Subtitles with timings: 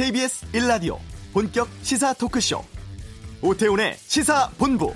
[0.00, 0.96] KBS 1라디오
[1.34, 2.64] 본격 시사 토크쇼
[3.42, 4.94] 오태훈의 시사본부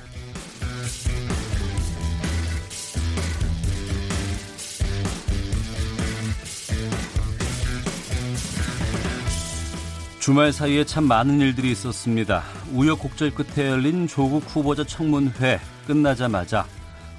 [10.21, 12.42] 주말 사이에 참 많은 일들이 있었습니다.
[12.73, 16.66] 우여곡절 끝에 열린 조국 후보자 청문회 끝나자마자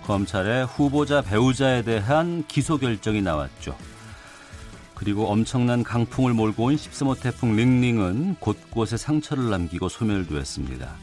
[0.08, 3.78] 검찰의 후보자 배우자에 대한 기소 결정이 나왔죠.
[4.96, 10.96] 그리고 엄청난 강풍을 몰고 온 13호 태풍 링링은 곳곳에 상처를 남기고 소멸되었습니다.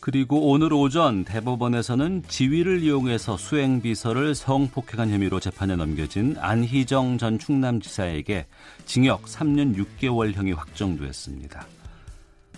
[0.00, 8.46] 그리고 오늘 오전 대법원에서는 지위를 이용해서 수행비서를 성폭행한 혐의로 재판에 넘겨진 안희정 전 충남지사에게
[8.86, 11.66] 징역 3년 6개월형이 확정됐습니다.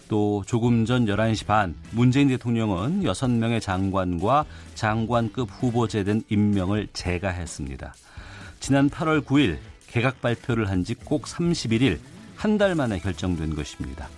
[0.08, 7.94] 또 조금 전 11시 반 문재인 대통령은 6명의 장관과 장관급 후보제에 대한 임명을 재가했습니다.
[8.60, 9.58] 지난 8월 9일
[9.90, 11.98] 개각 발표를 한 지 꼭 31일
[12.36, 14.08] 한 달 만에 결정된 것입니다.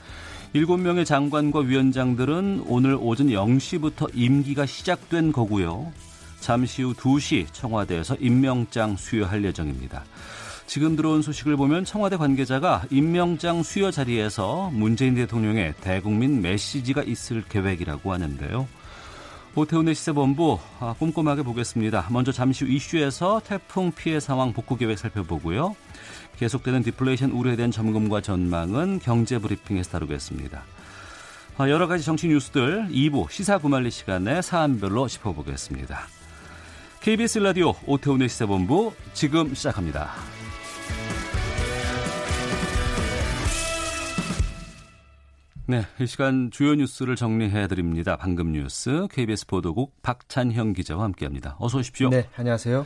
[0.55, 5.93] 7명의 장관과 위원장들은 오늘 오전 0시부터 임기가 시작된 거고요.
[6.41, 10.05] 잠시 후 2시 청와대에서 임명장 수여할 예정입니다.
[10.67, 18.12] 지금 들어온 소식을 보면 청와대 관계자가 임명장 수여 자리에서 문재인 대통령의 대국민 메시지가 있을 계획이라고
[18.12, 18.69] 하는데요.
[19.55, 22.06] 오태훈의 시세본부 아, 꼼꼼하게 보겠습니다.
[22.11, 25.77] 먼저 잠시 후 이슈에서 태풍 피해 상황 복구 계획 살펴보고요.
[26.39, 30.62] 계속되는 디플레이션 우려에 대한 점검과 전망은 경제 브리핑에서 다루겠습니다.
[31.59, 36.00] 아, 여러 가지 정치 뉴스들 2부 시사 구말리 시간에 사안별로 짚어보겠습니다.
[37.00, 40.12] KBS 라디오 오태훈의 시세본부 지금 시작합니다.
[45.66, 48.16] 네, 이 시간 주요 뉴스를 정리해 드립니다.
[48.16, 51.54] 방금 뉴스 KBS 보도국 박찬형 기자와 함께합니다.
[51.60, 52.10] 어서 오십시오.
[52.10, 52.84] 네, 안녕하세요.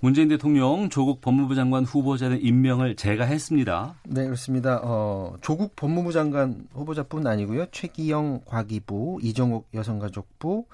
[0.00, 3.96] 문재인 대통령 조국 법무부 장관 후보자의 임명을 제가 했습니다.
[4.04, 4.80] 네, 그렇습니다.
[4.82, 7.66] 어, 조국 법무부 장관 후보자뿐 아니고요.
[7.70, 10.64] 최기영 과기부, 이정욱 여성가족부,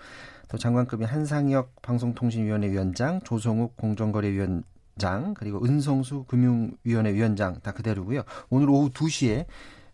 [0.49, 4.63] 또 장관급인 한상혁 방송통신위원회 위원장, 조성욱 공정거래위원
[4.97, 8.23] 장, 그리고 은성수 금융위원회 위원장 다 그대로고요.
[8.51, 9.47] 오늘 오후 2시에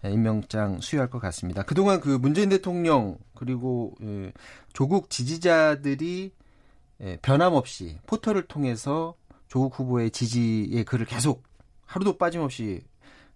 [0.04, 1.62] 임명장 수여할 것 같습니다.
[1.62, 4.32] 그동안 그 문재인 대통령 그리고 예,
[4.72, 6.32] 조국 지지자들이
[7.00, 9.14] 예, 변함없이 포털을 통해서
[9.48, 11.42] 조국 후보의 지지의 글을 계속
[11.86, 12.82] 하루도 빠짐없이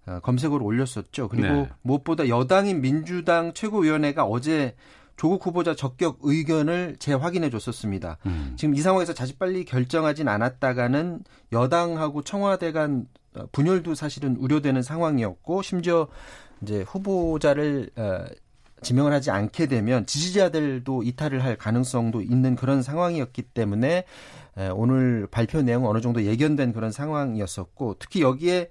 [0.07, 1.29] 어, 검색어로 올렸었죠.
[1.29, 1.69] 그리고 네.
[1.83, 4.75] 무엇보다 여당인 민주당 최고위원회가 어제
[5.17, 8.19] 조국 후보자 적격 의견을 재확인해 줬었습니다.
[8.27, 8.55] 음.
[8.57, 13.07] 지금 이 상황에서 자칫 빨리 결정하진 않았다가는 여당하고 청와대 간
[13.53, 16.09] 분열도 사실은 우려되는 상황이었고 심지어
[16.63, 18.25] 이제 후보자를 어,
[18.83, 24.05] 지명을 하지 않게 되면 지지자들도 이탈을 할 가능성도 있는 그런 상황이었기 때문에
[24.59, 28.71] 에, 오늘 발표 내용 어느 정도 예견된 그런 상황이었었고 특히 여기에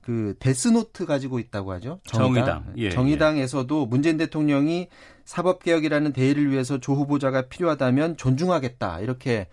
[0.00, 2.00] 그 데스노트 가지고 있다고 하죠.
[2.04, 2.46] 정의당.
[2.46, 2.74] 정의당.
[2.76, 4.88] 예, 정의당에서도 문재인 대통령이
[5.24, 8.98] 사법개혁이라는 대의를 위해서 조 후보자가 필요하다면 존중하겠다.
[8.98, 9.46] 이렇게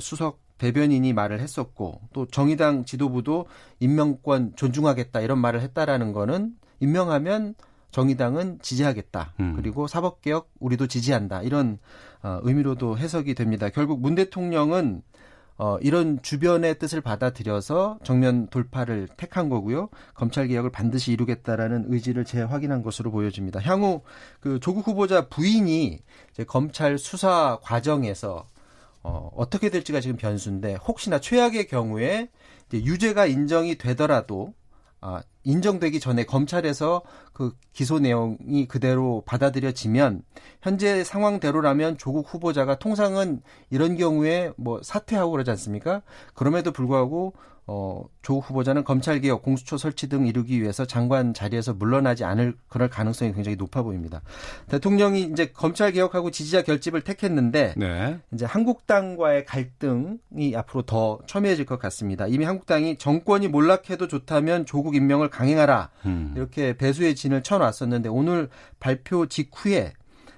[0.00, 3.46] 수석 대변인이 말을 했었고 또 정의당 지도부도
[3.80, 7.54] 임명권 존중하겠다 이런 말을 했다라는 거는 임명하면
[7.90, 9.34] 정의당은 지지하겠다.
[9.40, 9.54] 음.
[9.56, 11.42] 그리고 사법개혁 우리도 지지한다.
[11.42, 11.78] 이런
[12.22, 13.68] 어, 의미로도 해석이 됩니다.
[13.68, 15.02] 결국 문 대통령은
[15.58, 19.90] 어, 이런 주변의 뜻을 받아들여서 정면 돌파를 택한 거고요.
[20.14, 23.60] 검찰 개혁을 반드시 이루겠다라는 의지를 재확인한 것으로 보여집니다.
[23.60, 24.00] 향후
[24.40, 25.98] 그 조국 후보자 부인이
[26.30, 28.48] 이제 검찰 수사 과정에서
[29.02, 32.30] 어, 어떻게 될지가 지금 변수인데 혹시나 최악의 경우에
[32.68, 34.54] 이제 유죄가 인정이 되더라도
[35.00, 37.02] 아, 인정되기 전에 검찰에서
[37.32, 40.22] 그 기소 내용이 그대로 받아들여지면
[40.60, 43.40] 현재 상황대로라면 조국 후보자가 통상은
[43.70, 46.02] 이런 경우에 뭐 사퇴하고 그러지 않습니까?
[46.34, 47.32] 그럼에도 불구하고
[47.72, 53.32] 어, 조 후보자는 검찰개혁, 공수처 설치 등 이루기 위해서 장관 자리에서 물러나지 않을 그럴 가능성이
[53.32, 54.22] 굉장히 높아 보입니다.
[54.66, 58.18] 대통령이 이제 검찰개혁하고 지지자 결집을 택했는데 네.
[58.32, 62.26] 이제 한국당과의 갈등이 앞으로 더 첨예해질 것 같습니다.
[62.26, 66.34] 이미 한국당이 정권이 몰락해도 좋다면 조국 임명을 강행하라 음.
[66.36, 68.48] 이렇게 배수의 진을 쳐놨었는데 오늘
[68.80, 69.92] 발표 직후에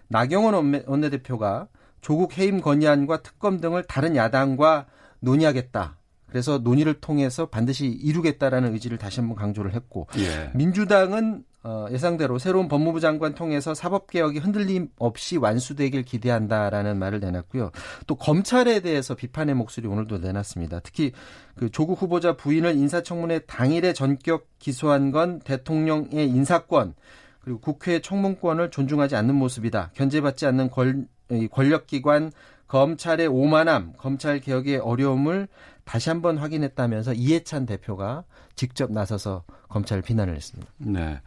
[0.09, 1.69] 나경원 원내대표가
[2.03, 4.85] 조국 해임 건의안과 특검 등을 다른 야당과
[5.21, 5.97] 논의하겠다.
[6.33, 10.51] 그래서 논의를 통해서 반드시 이루겠다라는 의지를 다시 한번 강조를 했고 예.
[10.55, 17.71] 민주당은 어, 예상대로 새로운 법무부 장관 통해서 사법개혁이 흔들림 없이 완수되길 기대한다라는 말을 내놨고요.
[18.07, 20.81] 또 검찰에 대해서 비판의 목소리 오늘도 내놨습니다.
[20.81, 21.13] 특히
[21.55, 26.95] 그 조국 후보자 부인을 인사청문회 당일에 전격 기소한 건 대통령의 인사권
[27.41, 29.91] 그리고 국회 청문권을 존중하지 않는 모습이다.
[29.93, 31.09] 견제받지 않는 권,
[31.51, 32.33] 권력기관
[32.73, 35.47] 검찰의 오만함, 검찰 개혁의 어려움을
[35.85, 38.25] 다시 한번 확인했다면서 이해찬 대표가
[38.55, 40.71] 직접 나서서 검찰을 비난을 했습니다.
[40.79, 41.21] 네.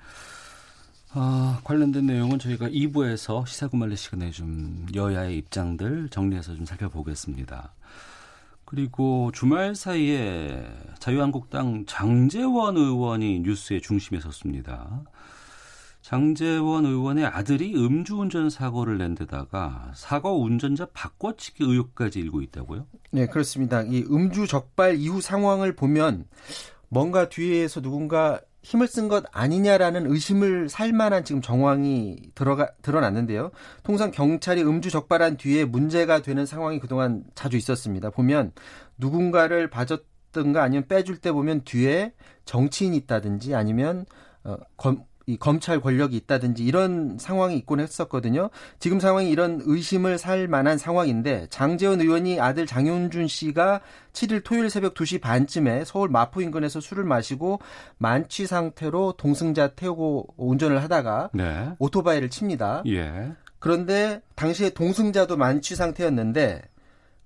[1.12, 7.74] 아, 관련된 내용은 저희가 2부에서 시사구말리 시간에 좀 여야의 입장들 정리해서 좀 살펴보겠습니다.
[8.66, 10.66] 그리고 주말 사이에
[11.00, 15.04] 자유한국당 장재원 의원이 뉴스의 중심에 섰습니다.
[16.06, 22.86] 장재원 의원의 아들이 음주운전 사고를 낸 데다가 사고 운전자 바꿔치기 의혹까지 일고 있다고요?
[23.10, 23.82] 네, 그렇습니다.
[23.82, 26.26] 이 음주 적발 이후 상황을 보면
[26.90, 33.50] 뭔가 뒤에서 누군가 힘을 쓴 것 아니냐라는 의심을 살 만한 지금 정황이 들어가 드러났는데요.
[33.82, 38.12] 통상 경찰이 음주 적발한 뒤에 문제가 되는 상황이 그동안 자주 있었습니다.
[38.12, 38.52] 보면
[39.00, 42.14] 누군가를 봐줬든가 아니면 빼줄 때 보면 뒤에
[42.46, 44.06] 정치인이 있다든지 아니면
[44.44, 48.50] 어, 검, 이 검찰 권력이 있다든지 이런 상황이 있곤 했었거든요.
[48.80, 53.82] 지금 상황이 이런 의심을 살 만한 상황인데 장재원 의원이 아들 장윤준 씨가
[54.14, 57.60] 7일 토요일 새벽 2시 반쯤에 서울 마포 인근에서 술을 마시고
[57.98, 61.72] 만취 상태로 동승자 태우고 운전을 하다가 네.
[61.80, 62.84] 오토바이를 칩니다.
[62.88, 63.32] 예.
[63.58, 66.62] 그런데 당시에 동승자도 만취 상태였는데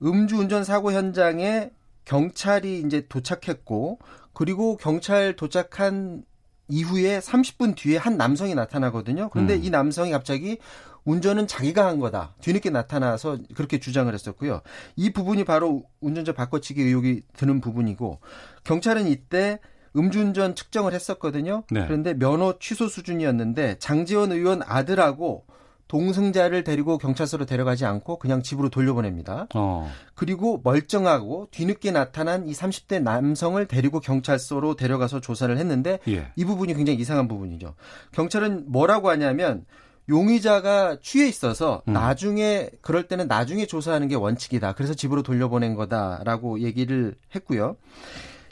[0.02, 1.72] 음주운전 사고 현장에
[2.06, 4.00] 경찰이 이제 도착했고
[4.34, 6.24] 그리고 경찰 도착한
[6.70, 9.30] 이후에 30분 뒤에 한 남성이 나타나거든요.
[9.30, 9.64] 그런데 음.
[9.64, 10.60] 이 남성이 갑자기
[11.06, 12.36] 운전은 자기가 한 거다.
[12.42, 14.62] 뒤늦게 나타나서 그렇게 주장을 했었고요.
[14.96, 18.20] 이 부분이 바로 운전자 바꿔치기 의혹이 드는 부분이고
[18.64, 19.60] 경찰은 이때
[19.96, 21.64] 음주운전 측정을 했었거든요.
[21.72, 21.86] 네.
[21.86, 25.46] 그런데 면허 취소 수준이었는데 장지원 의원 아들하고
[25.90, 29.48] 동승자를 데리고 경찰서로 데려가지 않고 그냥 집으로 돌려보냅니다.
[29.56, 29.92] 어.
[30.14, 36.32] 그리고 멀쩡하고 뒤늦게 나타난 이 30대 남성을 데리고 경찰서로 데려가서 조사를 했는데 예.
[36.36, 37.74] 이 부분이 굉장히 이상한 부분이죠.
[38.12, 39.66] 경찰은 뭐라고 하냐면
[40.08, 41.94] 용의자가 취해 있어서 음.
[41.94, 44.74] 나중에 그럴 때는 나중에 조사하는 게 원칙이다.
[44.74, 47.78] 그래서 집으로 돌려보낸 거다라고 얘기를 했고요.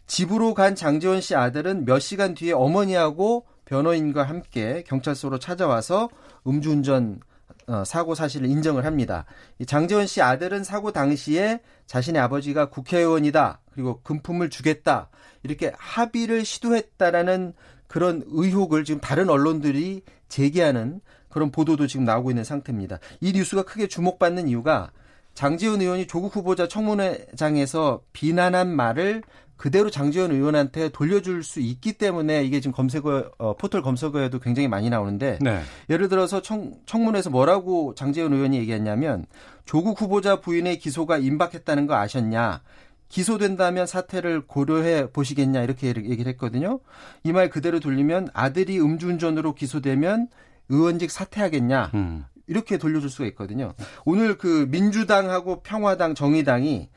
[0.07, 6.09] 집으로 간 장지원 씨 아들은 몇 시간 뒤에 어머니하고 변호인과 함께 경찰서로 찾아와서
[6.47, 7.19] 음주운전
[7.67, 9.25] 어, 사고 사실을 인정을 합니다.
[9.65, 13.59] 장재원 씨 아들은 사고 당시에 자신의 아버지가 국회의원이다.
[13.73, 15.09] 그리고 금품을 주겠다.
[15.43, 17.53] 이렇게 합의를 시도했다라는
[17.87, 22.99] 그런 의혹을 지금 다른 언론들이 제기하는 그런 보도도 지금 나오고 있는 상태입니다.
[23.21, 24.91] 이 뉴스가 크게 주목받는 이유가
[25.33, 29.23] 장지원 의원이 조국 후보자 청문회장에서 비난한 말을
[29.57, 34.89] 그대로 장지원 의원한테 돌려줄 수 있기 때문에 이게 지금 검색어 어, 포털 검색어에도 굉장히 많이
[34.89, 35.61] 나오는데 네.
[35.89, 39.25] 예를 들어서 청, 청문회에서 뭐라고 장지원 의원이 얘기했냐면
[39.65, 42.61] 조국 후보자 부인의 기소가 임박했다는 거 아셨냐?
[43.09, 46.79] 기소된다면 사태를 고려해 보시겠냐 이렇게 얘기를 했거든요.
[47.23, 50.27] 이 말 그대로 돌리면 아들이 음주운전으로 기소되면
[50.69, 52.25] 의원직 사퇴하겠냐 음.
[52.47, 53.73] 이렇게 돌려줄 수가 있거든요.
[54.05, 56.89] 오늘 그 민주당하고 평화당, 정의당이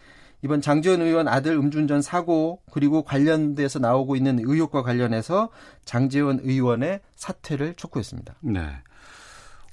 [0.43, 5.51] 이번 장지원 의원 아들 음주운전 사고 그리고 관련돼서 나오고 있는 의혹과 관련해서
[5.85, 8.35] 장지원 의원의 사퇴를 촉구했습니다.
[8.41, 8.69] 네.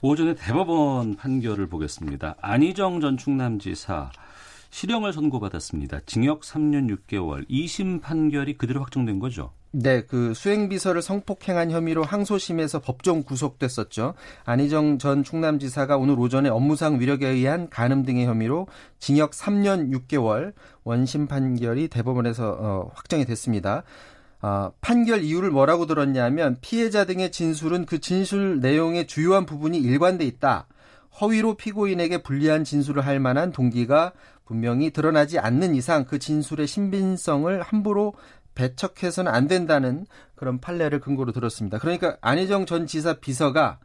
[0.01, 2.35] 오전에 대법원 판결을 보겠습니다.
[2.41, 4.11] 안희정 전 충남지사
[4.69, 6.01] 실형을 선고받았습니다.
[6.05, 7.49] 징역 3년 6개월.
[7.49, 9.53] 2심 판결이 그대로 확정된 거죠?
[9.71, 14.13] 네, 그 수행비서를 성폭행한 혐의로 항소심에서 법정 구속됐었죠.
[14.45, 18.67] 안희정 전 충남지사가 오늘 오전에 업무상 위력에 의한 간음 등의 혐의로
[18.97, 20.53] 징역 3년 6개월
[20.83, 23.83] 원심 판결이 대법원에서 어, 확정이 됐습니다.
[24.41, 30.67] 어, 판결 이유를 뭐라고 들었냐면 피해자 등의 진술은 그 진술 내용의 주요한 부분이 일관돼 있다.
[31.19, 34.13] 허위로 피고인에게 불리한 진술을 할 만한 동기가
[34.47, 38.13] 분명히 드러나지 않는 이상 그 진술의 신빙성을 함부로
[38.57, 41.77] 배척해서는 안 된다는 그런 판례를 근거로 들었습니다.
[41.77, 43.77] 그러니까 안희정 전 지사 비서가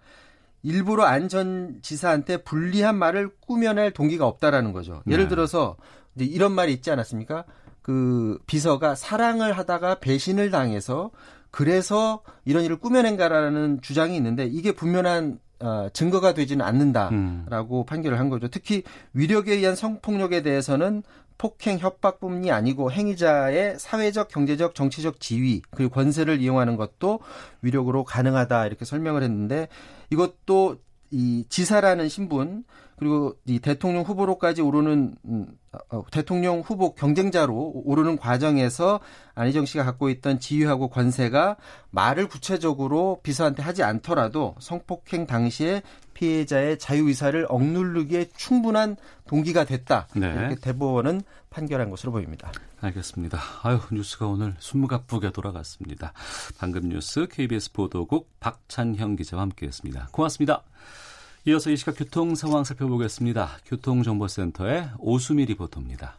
[0.62, 5.02] 일부러 안 전 지사한테 불리한 말을 꾸며낼 동기가 없다라는 거죠.
[5.08, 5.28] 예를 네.
[5.28, 5.76] 들어서
[6.14, 7.44] 이제 이런 말이 있지 않았습니까?
[7.82, 11.10] 그 비서가 사랑을 하다가 배신을 당해서
[11.50, 17.86] 그래서 이런 일을 꾸며낸가라는 주장이 있는데 이게 분명한 어, 증거가 되지는 않는다라고 음.
[17.86, 18.48] 판결을 한 거죠.
[18.48, 18.82] 특히
[19.14, 21.02] 위력에 의한 성폭력에 대해서는
[21.42, 27.18] 폭행 협박뿐이 아니고 행위자의 사회적, 경제적, 정치적 지위 그리고 권세를 이용하는 것도
[27.62, 29.66] 위력으로 가능하다 이렇게 설명을 했는데
[30.10, 30.76] 이것도
[31.10, 32.62] 이 지사라는 신분
[32.96, 35.46] 그리고 이 대통령 후보로까지 오르는 음,
[35.90, 39.00] 어, 대통령 후보 경쟁자로 오르는 과정에서
[39.34, 41.56] 안희정 씨가 갖고 있던 지위하고 권세가
[41.90, 45.82] 말을 구체적으로 비서한테 하지 않더라도 성폭행 당시에
[46.22, 50.06] 피해자의 자유 의사를 억누르기에 충분한 동기가 됐다.
[50.14, 50.32] 네.
[50.32, 52.52] 이렇게 대법원은 판결한 것으로 보입니다.
[52.80, 53.40] 알겠습니다.
[53.64, 56.12] 아유 뉴스가 오늘 숨가쁘게 돌아갔습니다.
[56.58, 60.10] 방금 뉴스 KBS 보도국 박찬형 기자와 함께했습니다.
[60.12, 60.62] 고맙습니다.
[61.46, 63.58] 이어서 이 시각 교통 상황 살펴보겠습니다.
[63.66, 66.18] 교통정보센터의 오수미 리포터입니다.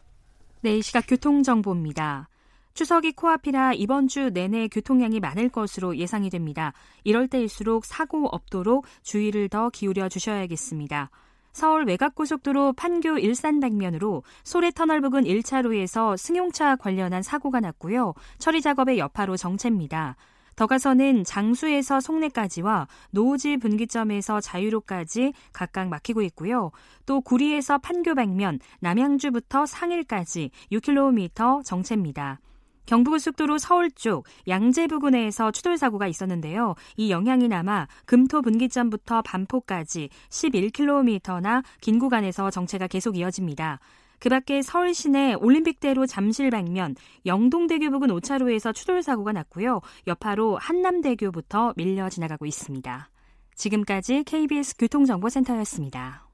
[0.60, 2.28] 네, 이 시각 교통정보입니다.
[2.74, 6.72] 추석이 코앞이라 이번 주 내내 교통량이 많을 것으로 예상이 됩니다.
[7.04, 11.10] 이럴 때일수록 사고 없도록 주의를 더 기울여 주셔야겠습니다.
[11.52, 18.12] 서울 외곽고속도로 판교 일산 방면으로 소래터널 부근 1차로에서 승용차 관련한 사고가 났고요.
[18.38, 20.16] 처리 작업의 여파로 정체입니다.
[20.56, 26.72] 더 가서는 장수에서 송내까지와 노지 분기점에서 자유로까지 각각 막히고 있고요.
[27.06, 32.40] 또 구리에서 판교 방면, 남양주부터 상일까지 6km 정체입니다.
[32.86, 36.74] 경부고속도로 서울 쪽 양재 부근에서 추돌 사고가 있었는데요.
[36.96, 43.80] 이 영향이 남아 금토 분기점부터 반포까지 11km나 긴 구간에서 정체가 계속 이어집니다.
[44.18, 49.80] 그 밖에 서울 시내 올림픽대로 잠실 방면 영동대교 부근 5차로에서 추돌 사고가 났고요.
[50.06, 53.10] 여파로 한남대교부터 밀려 지나가고 있습니다.
[53.54, 56.33] 지금까지 KBS 교통정보센터였습니다.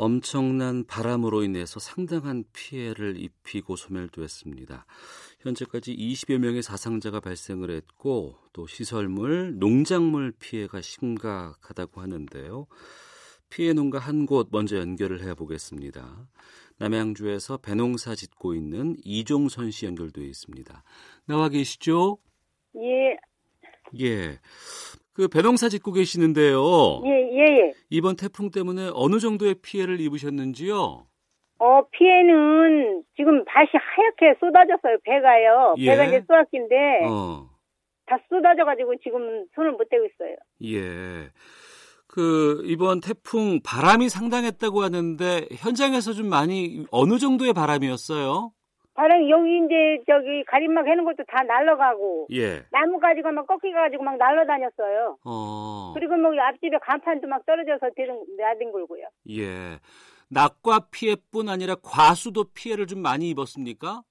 [0.00, 4.86] 엄청난 바람으로 인해서 상당한 피해를 입히고 소멸되었습니다.
[5.40, 12.66] 현재까지 20여 명의 사상자가 발생을 했고 또 시설물, 농작물 피해가 심각하다고 하는데요.
[13.50, 16.26] 피해 농가 한 곳 먼저 연결을 해 보겠습니다.
[16.78, 20.82] 남양주에서 배농사 짓고 있는 이종선 씨 연결되어 있습니다.
[21.26, 22.16] 나와 계시죠?
[22.76, 23.16] 예.
[24.00, 24.40] 예.
[25.12, 27.02] 그 배농사 짓고 계시는데요.
[27.04, 27.72] 예, 예, 예.
[27.90, 31.06] 이번 태풍 때문에 어느 정도의 피해를 입으셨는지요?
[31.58, 35.74] 어, 피해는 지금 밭이 하얗게 쏟아졌어요, 배가요.
[35.78, 35.90] 예.
[35.90, 36.74] 배가 이제 쏟았긴데,
[37.08, 37.50] 어.
[38.06, 40.36] 다 쏟아져가지고 지금 손을 못 대고 있어요.
[40.64, 41.30] 예.
[42.06, 48.52] 그 이번 태풍 바람이 상당했다고 하는데 현장에서 좀 많이 어느 정도의 바람이었어요?
[49.00, 52.60] 바람이 여기 이제 저기 가림막 해놓은 것도 다 날라가고, 예.
[52.70, 55.16] 나무가지가 막 꺾여가지고 막 날라다녔어요.
[55.24, 55.92] 어.
[55.94, 59.06] 그리고 뭐 앞집에 간판도 막 떨어져서 들은, 나뒹굴고요.
[59.30, 59.78] 예.
[60.28, 64.02] 낙과 피해뿐 아니라 과수도 피해를 좀 많이 입었습니까?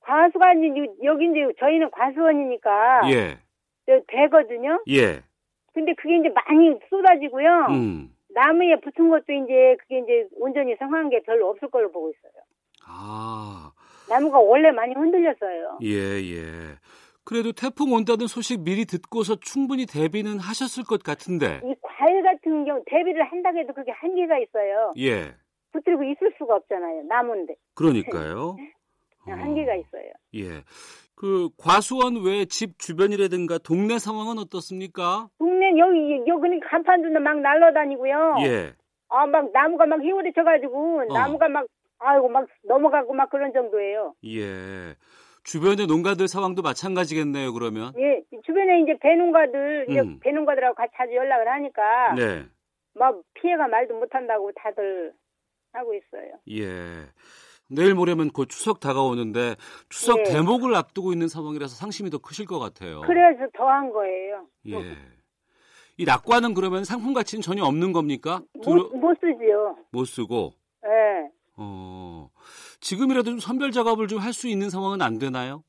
[0.00, 3.38] 과수가 이제 여기 이제 저희는 과수원이니까, 예.
[3.84, 4.82] 저 배거든요.
[4.88, 5.20] 예.
[5.74, 7.66] 근데 그게 이제 많이 쏟아지고요.
[7.68, 8.08] 음.
[8.32, 12.42] 나무에 붙은 것도 이제 그게 이제 온전히 성한 게 별로 없을 걸로 보고 있어요.
[12.88, 13.72] 아.
[14.10, 15.78] 나무가 원래 많이 흔들렸어요.
[15.82, 16.42] 예, 예.
[17.24, 21.60] 그래도 태풍 온다는 소식 미리 듣고서 충분히 대비는 하셨을 것 같은데.
[21.64, 24.92] 이 과일 같은 경우 대비를 한다고 해도 그게 한계가 있어요.
[24.98, 25.34] 예.
[25.72, 27.04] 붙들고 있을 수가 없잖아요.
[27.04, 28.56] 나무인데 그러니까요.
[28.56, 28.56] 어.
[29.30, 30.10] 한계가 있어요.
[30.34, 30.64] 예.
[31.14, 35.28] 그 과수원 외 집 주변이라든가 동네 상황은 어떻습니까?
[35.38, 38.36] 동네 여기 여기는 간판도 막 날라다니고요.
[38.46, 38.72] 예.
[39.12, 41.12] 아 막 나무가 막 휘우러져가지고 어.
[41.12, 41.66] 나무가 막
[42.00, 44.14] 아이고 막 넘어가고 막 그런 정도예요.
[44.24, 44.96] 예.
[45.44, 47.92] 주변의 농가들 상황도 마찬가지겠네요, 그러면.
[47.98, 50.18] 예, 주변에 이제 배농가들 이제 음.
[50.20, 52.44] 배농가들하고 같이 자주 연락을 하니까 네.
[52.94, 55.12] 막 피해가 말도 못한다고 다들
[55.72, 56.32] 하고 있어요.
[56.50, 57.06] 예.
[57.70, 59.54] 내일 모레면 곧 추석 다가오는데
[59.88, 60.24] 추석 예.
[60.24, 63.00] 대목을 앞두고 있는 상황이라서 상심이 더 크실 것 같아요.
[63.02, 64.46] 그래서 더한 거예요.
[64.68, 64.96] 예.
[65.96, 68.42] 이 낙과는 그러면 상품 가치는 전혀 없는 겁니까?
[68.64, 69.76] 못, 못 쓰지요.
[69.92, 70.52] 못 쓰고.
[70.84, 71.30] 예.
[71.60, 72.30] 어.
[72.80, 75.62] 지금이라도 좀 선별 작업을 좀 할 수 있는 상황은 안 되나요?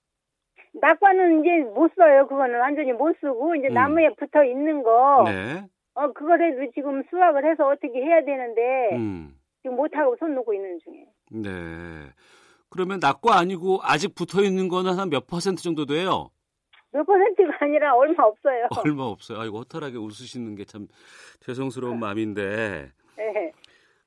[0.74, 2.28] 낙과는 이제 못 써요.
[2.28, 3.74] 그거는 완전히 못 쓰고 이제 음.
[3.74, 5.24] 나무에 붙어 있는 거.
[5.26, 5.66] 네.
[5.94, 9.36] 어 그거라도 지금 수확을 해서 어떻게 해야 되는데 음.
[9.62, 11.06] 지금 못 하고 손 놓고 있는 중이에요.
[11.32, 11.50] 네.
[12.70, 16.30] 그러면 낙과 아니고 아직 붙어 있는 거는 한 몇 퍼센트 정도 돼요?
[16.94, 18.68] 몇 퍼센트가 아니라 얼마 없어요.
[18.86, 19.42] 얼마 없어요.
[19.42, 20.88] 아이고 허탈하게 웃으시는 게 참
[21.42, 23.52] 죄송스러운 마음인데 예.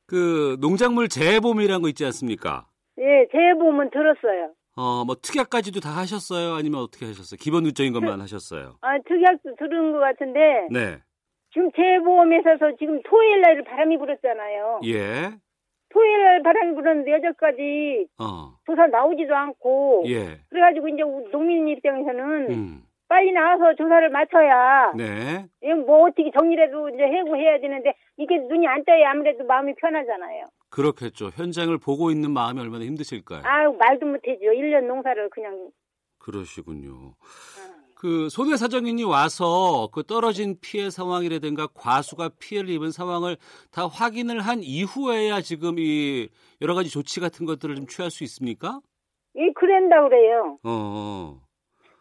[0.06, 2.66] 그 농작물 재보험이라는 거 있지 않습니까?
[2.98, 4.52] 예, 재보험은 들었어요.
[4.76, 6.54] 어, 뭐 특약까지도 다 하셨어요?
[6.54, 7.38] 아니면 어떻게 하셨어요?
[7.40, 8.76] 기본 일적인 것만 하셨어요?
[8.80, 10.98] 아, 특약도 들은 것 같은데 네.
[11.52, 14.80] 지금 재보험에서 지금 토요일 날 바람이 불었잖아요.
[14.86, 15.30] 예.
[15.90, 18.58] 토요일 날 바람이 불었는데 여기까지 어.
[18.66, 20.40] 조사 나오지도 않고 예.
[20.50, 22.82] 그래가지고 이제 농민 입장에서는 음.
[23.08, 25.46] 빨리 나와서 조사를 맞춰야 네.
[25.86, 30.44] 뭐 어떻게 정리라도 이제 해고해야 되는데 이게 눈이 안 떠야 아무래도 마음이 편하잖아요.
[30.70, 31.30] 그렇겠죠.
[31.34, 33.42] 현장을 보고 있는 마음이 얼마나 힘드실까요?
[33.44, 34.46] 아유 말도 못해죠.
[34.46, 35.70] 1년 농사를 그냥
[36.18, 37.14] 그러시군요.
[37.94, 43.36] 그 손해 사정인이 와서 그 떨어진 피해 상황이라든가 과수가 피해를 입은 상황을
[43.70, 46.28] 다 확인을 한 이후에야 지금 이
[46.60, 48.80] 여러 가지 조치 같은 것들을 좀 취할 수 있습니까?
[49.36, 50.58] 예, 그런다 그래요.
[50.64, 51.43] 어, 어.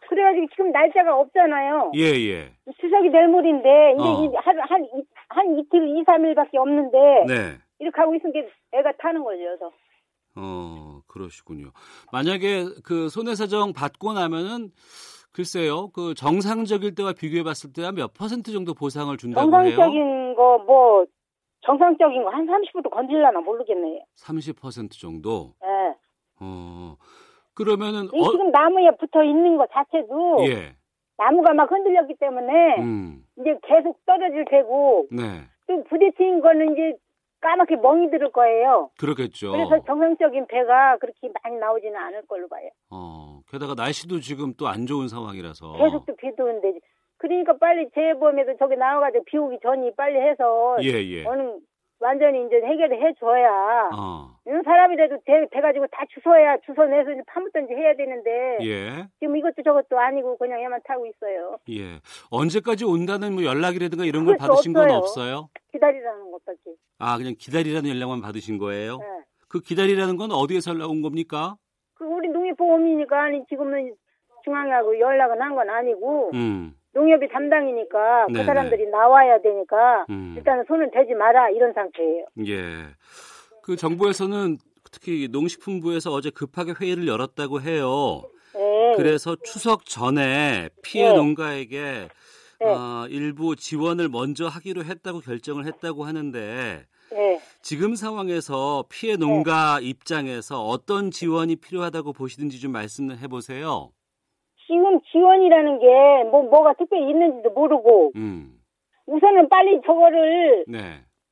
[0.08, 1.92] 그래가지고 지금 날짜가 없잖아요.
[1.96, 2.52] 예, 예.
[2.80, 4.24] 추석이 내일모레인데 이제 어.
[4.24, 7.58] 이- 한, 한, 이- 한 이틀, 이, 삼일밖에 없는데 네.
[7.78, 8.40] 이렇게 하고 있으니까
[8.72, 9.38] 애가 타는 거죠.
[9.38, 9.70] 그래서.
[10.36, 11.70] 어, 그러시군요.
[12.12, 14.70] 만약에 그 손해사정 받고 나면은
[15.32, 19.70] 글쎄요, 그 정상적일 때와 비교해 봤을 때 한 몇 퍼센트 정도 보상을 준다고 해요?
[19.76, 21.06] 정상적인 거 뭐
[21.66, 24.00] 정상적인 거 한 30% 건질라나 모르겠네요.
[24.16, 25.54] 30% 정도?
[25.64, 25.94] 예.
[26.40, 26.96] 어,
[27.54, 30.74] 그러면은, 이 지금 나무에 붙어 있는 거 자체도 예,
[31.16, 35.22] 나무가 막 흔들렸기 때문에 음, 이제 계속 떨어질 테고 네,
[35.66, 36.96] 또 부딪힌 거는 이제
[37.40, 38.90] 까맣게 멍이 들을 거예요.
[38.98, 39.52] 그렇겠죠.
[39.52, 42.70] 그래서 정상적인 배가 그렇게 많이 나오지는 않을 걸로 봐요.
[42.90, 45.76] 어, 게다가 날씨도 지금 또 안 좋은 상황이라서.
[45.76, 46.78] 계속 또 비도 오는데
[47.18, 51.24] 그러니까 빨리 재범에도 저기 나와가지고 비 오기 전이 빨리 해서 예, 예.
[51.26, 51.58] 어느
[52.00, 57.94] 완전히 이제 해결을 해줘야 어, 이런 사람이라도 돼, 돼가지고 다 주워야 주워내서 이제 파묻든지 해야
[57.96, 61.58] 되는데 예, 지금 이것도 저것도 아니고 그냥 얘만 타고 있어요.
[61.70, 62.00] 예.
[62.30, 64.96] 언제까지 온다는 뭐 연락이라든가 이런 걸 받으신 건 없어요.
[64.98, 65.48] 없어요?
[65.72, 66.58] 기다리라는 것밖에.
[66.98, 68.98] 아, 그냥 기다리라는 연락만 받으신 거예요?
[69.00, 69.24] 예.
[69.48, 71.56] 그 기다리라는 건 어디에서 연락 온 겁니까?
[71.94, 73.94] 그 우리 농협보험이니까 아니 지금은
[74.44, 78.38] 중앙하고 연락은 한 건 아니고 음, 농협이 담당이니까 네네.
[78.38, 80.34] 그 사람들이 나와야 되니까 음.
[80.36, 82.26] 일단은 손을 대지 마라 이런 상태예요.
[82.46, 82.86] 예.
[83.62, 84.58] 그 정부에서는
[84.90, 88.22] 특히 농식품부에서 어제 급하게 회의를 열었다고 해요.
[88.56, 88.94] 예.
[88.96, 91.16] 그래서 추석 전에 피해 네.
[91.16, 92.08] 농가에게
[92.60, 92.66] 네.
[92.66, 97.40] 어, 일부 지원을 먼저 하기로 했다고 결정을 했다고 하는데 예.
[97.60, 103.90] 지금 상황에서 피해 농가 입장에서 어떤 지원이 필요하다고 보시는지 좀 말씀을 해보세요.
[104.66, 108.58] 지금 지원이라는 게 뭐 뭐가 특별히 있는지도 모르고 음,
[109.06, 110.78] 우선은 빨리 저거를 네,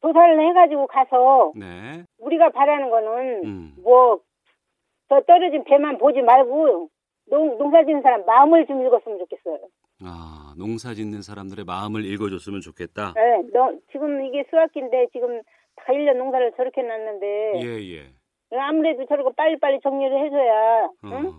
[0.01, 6.89] 조사를 해가지고 가서 네, 우리가 바라는 거는 음, 뭐저 떨어진 배만 보지 말고
[7.31, 9.59] 농, 농사 짓는 사람 마음을 좀 읽었으면 좋겠어요.
[10.05, 13.15] 아 농사 짓는 사람들의 마음을 읽어줬으면 좋겠다.
[13.15, 15.41] 네, 너, 지금 이게 수학기인데 지금
[15.77, 18.59] 다 1년 농사를 저렇게 놨는데 예, 예.
[18.59, 21.33] 아무래도 저렇게 빨리빨리 정리를 해줘야 응?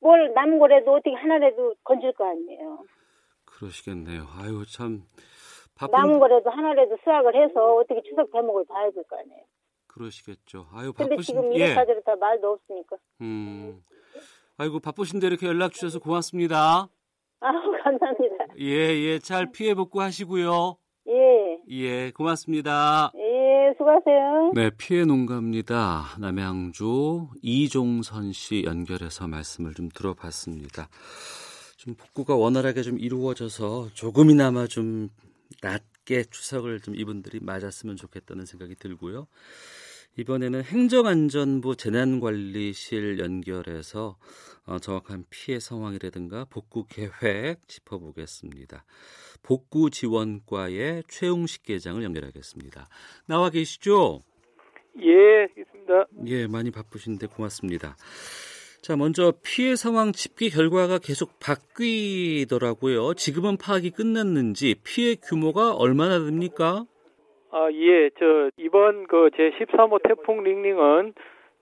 [0.00, 2.84] 어, 뭘 남은 거라도 어떻게 하나라도 건질 거 아니에요.
[3.44, 4.24] 그러시겠네요.
[4.38, 5.04] 아유 참
[5.74, 9.42] 바쁜 남은 거라도 하나라도 수확을 해서 어떻게 추석 대목을 봐야 될 거 아니에요.
[9.86, 10.66] 그러시겠죠.
[10.74, 11.66] 아유 근데 바쁘신 지금 예.
[11.66, 12.96] 이렇다 저렇다 말도 없으니까.
[13.22, 13.82] 음.
[14.58, 16.88] 아이고 바쁘신데 이렇게 연락 주셔서 고맙습니다.
[17.40, 18.46] 아우 감사합니다.
[18.58, 19.18] 예, 예.
[19.18, 20.76] 잘 피해 복구 하시고요.
[21.08, 23.12] 예, 예, 고맙습니다.
[23.14, 23.25] 예,
[23.86, 24.52] 수고하세요.
[24.54, 26.16] 네, 피해 농가입니다.
[26.18, 30.88] 남양주 이종선 씨 연결해서 말씀을 좀 들어봤습니다.
[31.76, 35.08] 좀 복구가 원활하게 좀 이루어져서 조금이나마 좀
[35.62, 39.28] 낮게 추석을 좀 이분들이 맞았으면 좋겠다는 생각이 들고요.
[40.18, 44.16] 이번에는 행정안전부 재난관리실 연결해서
[44.64, 48.84] 어, 정확한 피해 상황이라든가 복구 계획 짚어보겠습니다.
[49.42, 52.88] 복구 지원과의 최웅식 계장을 연결하겠습니다.
[53.26, 54.22] 나와 계시죠?
[55.00, 56.06] 예, 있습니다.
[56.26, 57.96] 예, 많이 바쁘신데 고맙습니다.
[58.80, 63.14] 자, 먼저 피해 상황 집계 결과가 계속 바뀌더라고요.
[63.14, 66.86] 지금은 파악이 끝났는지 피해 규모가 얼마나 됩니까?
[67.50, 71.14] 아, 예, 저 이번 그 제 13호 태풍 링링은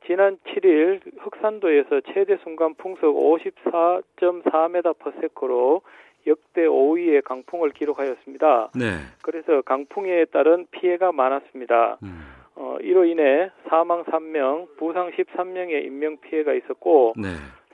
[0.07, 5.81] 지난 7일 흑산도에서 최대 순간 풍속 54.4m/s로
[6.27, 8.71] 역대 5위의 강풍을 기록하였습니다.
[8.75, 8.97] 네.
[9.23, 11.99] 그래서 강풍에 따른 피해가 많았습니다.
[12.03, 12.21] 음,
[12.57, 17.29] 어, 이로 인해 사망 3명, 부상 13명의 인명 피해가 있었고 네.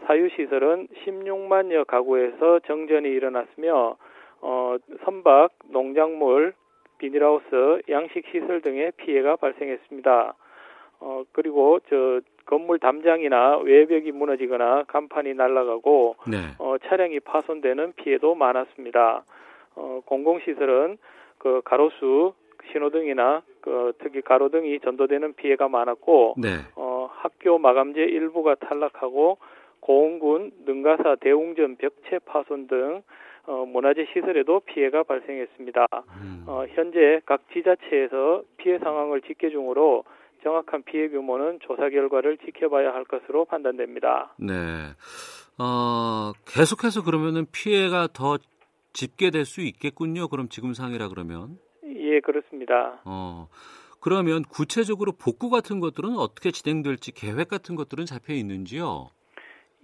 [0.06, 3.96] 사유 시설은 16만여 가구에서 정전이 일어났으며
[4.40, 6.54] 어, 선박, 농작물,
[7.00, 10.34] 비닐하우스, 양식 시설 등의 피해가 발생했습니다.
[11.00, 16.36] 어, 그리고 저 건물 담장이나 외벽이 무너지거나 간판이 날아가고 네.
[16.58, 19.24] 어, 차량이 파손되는 피해도 많았습니다.
[19.76, 20.98] 어, 공공시설은
[21.38, 22.34] 그 가로수,
[22.70, 26.48] 신호등이나 그 특히 가로등이 전도되는 피해가 많았고 네.
[26.76, 29.38] 어, 학교 마감재 일부가 탈락하고
[29.80, 33.02] 고흥군 능가사 대웅전 벽체 파손 등
[33.46, 35.86] 어, 문화재 시설에도 피해가 발생했습니다.
[36.22, 40.04] 음, 어, 현재 각 지자체에서 피해 상황을 집계 중으로
[40.42, 44.34] 정확한 피해 규모는 조사 결과를 지켜봐야 할 것으로 판단됩니다.
[44.38, 44.54] 네.
[45.58, 48.38] 어, 계속해서 그러면은 피해가 더
[48.92, 50.28] 집계될 수 있겠군요.
[50.28, 51.58] 그럼 지금 상이라 그러면.
[51.84, 53.00] 예, 그렇습니다.
[53.04, 53.48] 어,
[54.00, 59.10] 그러면 구체적으로 복구 같은 것들은 어떻게 진행될지 계획 같은 것들은 잡혀 있는지요?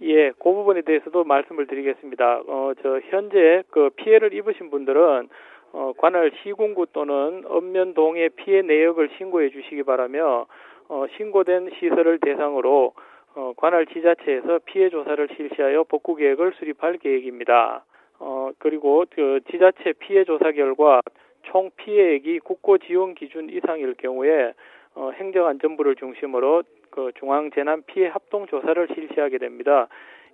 [0.01, 2.41] 예, 그 부분에 대해서도 말씀을 드리겠습니다.
[2.47, 5.29] 어, 저 현재 그 피해를 입으신 분들은
[5.73, 10.45] 어, 관할 시군구 또는 읍면동의 피해 내역을 신고해 주시기 바라며
[10.89, 12.93] 어, 신고된 시설을 대상으로
[13.35, 17.83] 어, 관할 지자체에서 피해 조사를 실시하여 복구 계획을 수립할 계획입니다.
[18.19, 21.01] 어, 그리고 그 지자체 피해 조사 결과
[21.43, 24.53] 총 피해액이 국고 지원 기준 이상일 경우에
[24.95, 26.63] 어, 행정안전부를 중심으로
[26.97, 29.87] 그 중앙재난 피해 합동 조사를 실시하게 됩니다.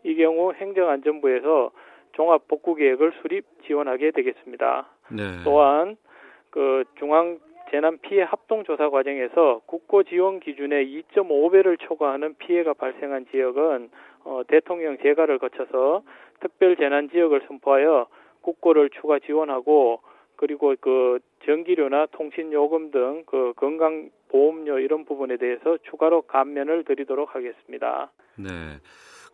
[0.04, 1.72] 이 경우 행정안전부에서
[2.14, 4.88] 종합 복구 계획을 수립 지원하게 되겠습니다.
[5.12, 5.44] 네.
[5.44, 5.98] 또한
[6.52, 13.90] 그 중앙 재난 피해 합동 조사 과정에서 국고 지원 기준의 2.5배를 초과하는 피해가 발생한 지역은
[14.24, 16.04] 어, 대통령 재가를 거쳐서
[16.40, 18.08] 특별 재난 지역을 선포하여
[18.40, 20.00] 국고를 추가 지원하고
[20.44, 27.34] 그리고 그 전기료나 통신 요금 등 그 건강 보험료 이런 부분에 대해서 추가로 감면을 드리도록
[27.34, 28.12] 하겠습니다.
[28.38, 28.50] 네.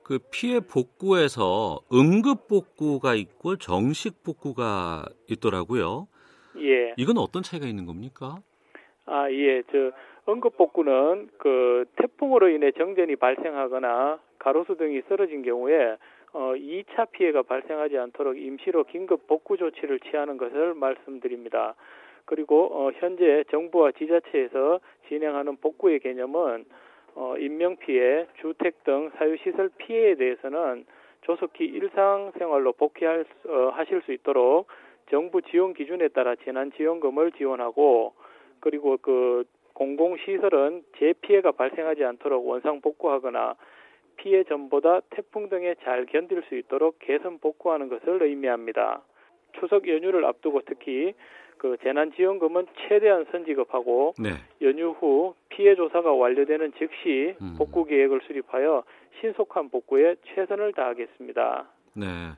[0.03, 6.07] 그 피해 복구에서 응급 복구가 있고 정식 복구가 있더라고요.
[6.59, 6.93] 예.
[6.97, 8.37] 이건 어떤 차이가 있는 겁니까?
[9.07, 9.63] 아, 예.
[9.71, 9.91] 저
[10.31, 15.97] 응급 복구는 그 태풍으로 인해 정전이 발생하거나 가로수 등이 쓰러진 경우에
[16.33, 21.75] 어 2차 피해가 발생하지 않도록 임시로 긴급 복구 조치를 취하는 것을 말씀드립니다.
[22.25, 26.65] 그리고 어 현재 정부와 지자체에서 진행하는 복구의 개념은
[27.15, 30.85] 어 인명 피해, 주택 등 사유 시설 피해에 대해서는
[31.21, 34.67] 조속히 일상생활로 복귀할 어, 하실 수 있도록
[35.09, 38.13] 정부 지원 기준에 따라 재난지원금을 지원하고
[38.59, 43.55] 그리고 그 공공시설은 재피해가 발생하지 않도록 원상 복구하거나
[44.19, 49.01] 피해 전보다 태풍 등에 잘 견딜 수 있도록 개선 복구하는 것을 의미합니다.
[49.59, 51.13] 추석 연휴를 앞두고 특히
[51.57, 54.29] 그 재난지원금은 최대한 선지급하고 네.
[54.61, 57.55] 연휴 후 피해 조사가 완료되는 즉시 음.
[57.57, 58.83] 복구 계획을 수립하여
[59.19, 61.67] 신속한 복구에 최선을 다하겠습니다.
[61.93, 62.31] 네.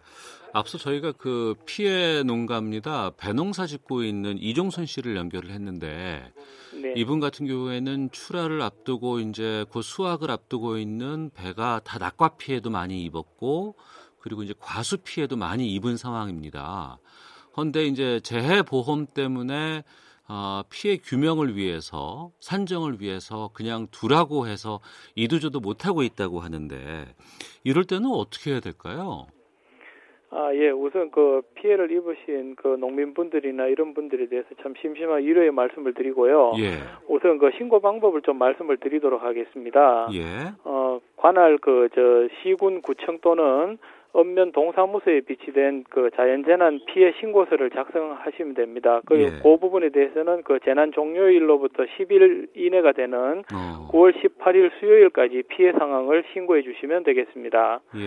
[0.53, 3.11] 앞서 저희가 그 피해 농가입니다.
[3.17, 6.33] 배농사 짓고 있는 이종선 씨를 연결을 했는데
[6.73, 6.93] 네.
[6.97, 13.03] 이분 같은 경우에는 출하를 앞두고 이제 곧 수확을 앞두고 있는 배가 다 낙과 피해도 많이
[13.03, 13.75] 입었고
[14.19, 16.99] 그리고 이제 과수 피해도 많이 입은 상황입니다.
[17.55, 19.83] 헌데 이제 재해 보험 때문에
[20.27, 24.79] 어, 피해 규명을 위해서 산정을 위해서 그냥 두라고 해서
[25.15, 27.13] 이도저도 못하고 있다고 하는데
[27.65, 29.27] 이럴 때는 어떻게 해야 될까요?
[30.31, 30.69] 아, 예.
[30.69, 36.53] 우선 그 피해를 입으신 그 농민분들이나 이런 분들에 대해서 참 심심한 위로의 말씀을 드리고요.
[36.57, 36.71] 예.
[37.07, 40.07] 우선 그 신고 방법을 좀 말씀을 드리도록 하겠습니다.
[40.13, 40.23] 예.
[40.63, 43.77] 어, 관할 그 저 시군 구청 또는
[44.15, 49.01] 읍면 동사무소에 비치된 그 자연재난 피해 신고서를 작성하시면 됩니다.
[49.05, 49.29] 그, 예.
[49.41, 53.87] 그 부분에 대해서는 그 재난 종료일로부터 10일 이내가 되는 어.
[53.91, 57.79] 9월 18일 수요일까지 피해 상황을 신고해 주시면 되겠습니다.
[57.95, 57.99] 예.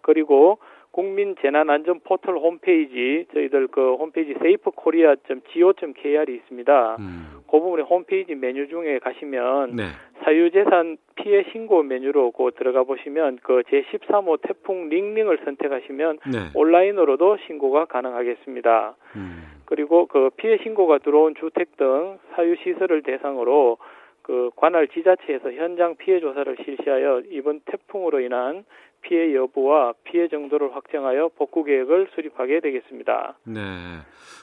[0.00, 0.58] 그리고
[0.94, 6.96] 국민 재난안전 포털 홈페이지 저희들 그 홈페이지 safekorea.go.kr이 있습니다.
[7.00, 7.40] 음.
[7.50, 9.86] 그 부분에 홈페이지 메뉴 중에 가시면 네.
[10.22, 16.50] 사유재산 피해 신고 메뉴로 그 들어가 보시면 그 제13호 태풍 링링을 선택하시면 네.
[16.54, 18.94] 온라인으로도 신고가 가능하겠습니다.
[19.16, 19.42] 음.
[19.64, 23.78] 그리고 그 피해 신고가 들어온 주택 등 사유 시설을 대상으로
[24.22, 28.64] 그 관할 지자체에서 현장 피해 조사를 실시하여 이번 태풍으로 인한
[29.04, 33.38] 피해 여부와 피해 정도를 확정하여 복구 계획을 수립하게 되겠습니다.
[33.46, 33.60] 네.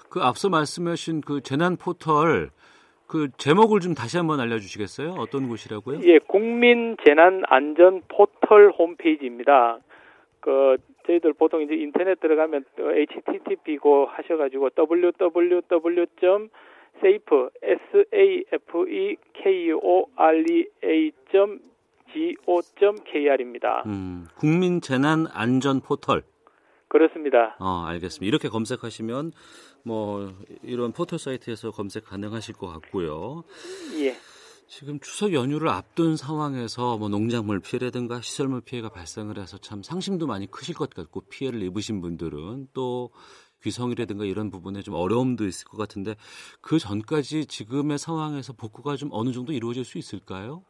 [0.10, 2.50] 그 앞서 말씀하신 그 재난 포털
[3.08, 5.16] 그 제목을 좀 다시 한번 알려주시겠어요?
[5.18, 6.00] 어떤 곳이라고요?
[6.04, 9.80] 예, 국민 재난 안전 포털 홈페이지입니다.
[10.40, 16.50] 그 저희들 보통 이제 인터넷 들어가면 http고 하셔가지고 www.
[17.04, 21.12] safe s a f e k o r e a
[22.14, 23.84] go.kr입니다.
[23.86, 26.24] 음, 국민 재난 안전 포털.
[26.88, 27.56] 그렇습니다.
[27.60, 28.28] 어, 알겠습니다.
[28.28, 29.32] 이렇게 검색하시면
[29.84, 33.44] 뭐 이런 포털 사이트에서 검색 가능하실 것 같고요.
[34.00, 34.16] 예.
[34.68, 40.50] 지금 추석 연휴를 앞둔 상황에서 뭐 농작물 피해라든가 시설물 피해가 발생을 해서 참 상심도 많이
[40.50, 43.12] 크실 것 같고 피해를 입으신 분들은 또
[43.64, 46.16] 귀성이라든가 이런 부분에 좀 어려움도 있을 것 같은데
[46.62, 50.64] 그 전까지 지금의 상황에서 복구가 좀 어느 정도 이루어질 수 있을까요?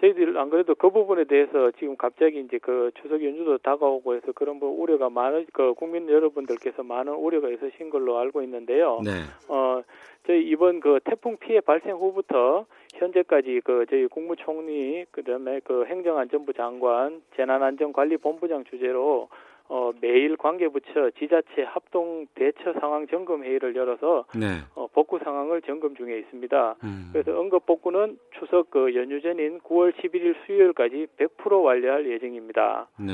[0.00, 4.58] 저희들 안 그래도 그 부분에 대해서 지금 갑자기 이제 그 추석 연휴도 다가오고 해서 그런
[4.58, 9.00] 뭐 우려가 많은 그 국민 여러분들께서 많은 우려가 있으신 걸로 알고 있는데요.
[9.04, 9.10] 네.
[9.48, 9.82] 어
[10.26, 17.22] 저희 이번 그 태풍 피해 발생 후부터 현재까지 그 저희 국무총리 그다음에 그 행정안전부 장관
[17.36, 19.28] 재난안전관리본부장 주재로
[19.68, 24.58] 어, 매일 관계부처 지자체 합동 대처 상황 점검 회의를 열어서 네.
[24.74, 26.76] 어, 복구 상황을 점검 중에 있습니다.
[26.84, 27.10] 음.
[27.12, 32.88] 그래서 응급 복구는 추석 그 연휴 전인 9월 11일 수요일까지 100% 완료할 예정입니다.
[32.98, 33.12] 네.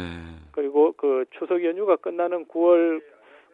[0.52, 3.00] 그리고 그 추석 연휴가 끝나는 9월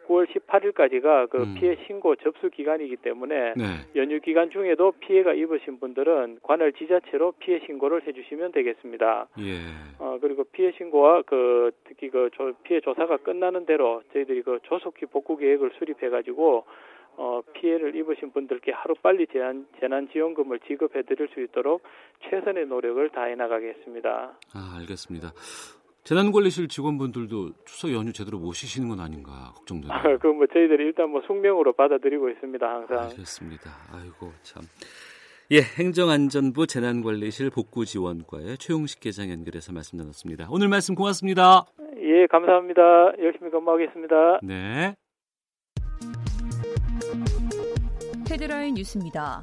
[0.08, 1.54] 9월 18일까지가 그 음.
[1.58, 3.64] 피해 신고 접수 기간이기 때문에 네.
[3.96, 9.28] 연휴 기간 중에도 피해가 입으신 분들은 관할 지자체로 피해 신고를 해주시면 되겠습니다.
[9.40, 9.58] 예.
[9.98, 15.06] 어 그리고 피해 신고와 그 특히 그 조, 피해 조사가 끝나는 대로 저희들이 그 조속히
[15.06, 16.64] 복구 계획을 수립해 가지고
[17.18, 21.82] 어, 피해를 입으신 분들께 하루 빨리 재난, 재난지원금을 지급해 드릴 수 있도록
[22.28, 24.38] 최선의 노력을 다해 나가겠습니다.
[24.54, 25.32] 아, 알겠습니다.
[26.06, 29.92] 재난관리실 직원분들도 추석 연휴 제대로 못 쉬시는 건 아닌가 걱정되네요.
[29.92, 32.98] 아, 그뭐 저희들이 일단 뭐 숙명으로 받아들이고 있습니다 항상.
[33.10, 33.70] 알겠습니다.
[33.92, 34.62] 아이고 참.
[35.50, 40.46] 예, 행정안전부 재난관리실 복구지원과의 최용식 계장 연결해서 말씀 나눴습니다.
[40.48, 41.64] 오늘 말씀 고맙습니다.
[41.98, 42.82] 예, 감사합니다.
[43.18, 44.40] 열심히 근무하겠습니다.
[44.44, 44.94] 네.
[48.30, 49.42] 헤드라인 뉴스입니다.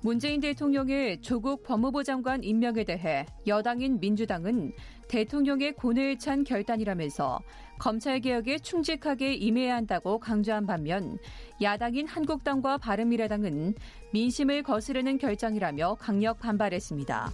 [0.00, 4.72] 문재인 대통령의 조국 법무부 장관 임명에 대해 여당인 민주당은
[5.08, 7.40] 대통령의 고뇌에 찬 결단이라면서
[7.80, 11.18] 검찰개혁에 충직하게 임해야 한다고 강조한 반면
[11.60, 13.74] 야당인 한국당과 바른미래당은
[14.12, 17.32] 민심을 거스르는 결정이라며 강력 반발했습니다.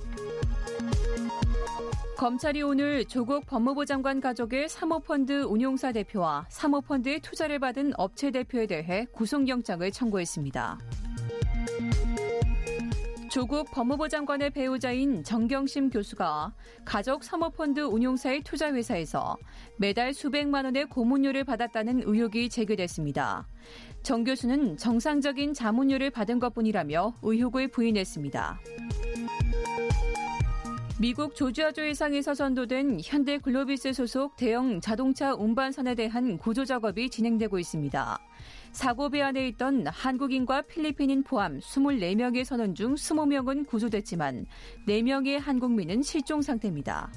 [2.17, 9.05] 검찰이 오늘 조국 법무부 장관 가족의 사모펀드 운용사 대표와 사모펀드에 투자를 받은 업체 대표에 대해
[9.13, 10.79] 구속영장을 청구했습니다.
[13.35, 19.37] 조국 법무부 장관의 배우자인 정경심 교수가 가족 사모펀드 운용사의 투자회사에서
[19.77, 23.49] 매달 수백만 원의 고문료를 받았다는 의혹이 제기됐습니다.
[24.05, 28.61] 정 교수는 정상적인 자문료를 받은 것 뿐이라며 의혹을 부인했습니다.
[31.01, 38.19] 미국 조지아주 해상에서 선도된 현대 글로비스 소속 대형 자동차 운반선에 대한 구조 작업이 진행되고 있습니다.
[38.71, 44.47] 사고 배 안에 있던 한국인과 필리핀인 포함 24명의 선원 중 20명은 구조됐지만
[44.87, 47.11] 4명의 한국민은 실종 상태입니다.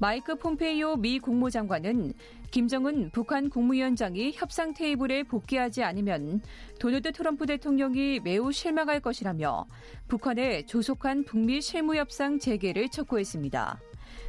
[0.00, 2.14] 마이크 폼페이오 미 국무장관은
[2.50, 6.40] 김정은 북한 국무위원장이 협상 테이블에 복귀하지 않으면
[6.78, 9.66] 도널드 트럼프 대통령이 매우 실망할 것이라며
[10.08, 13.78] 북한의 조속한 북미 실무협상 재개를 촉구했습니다.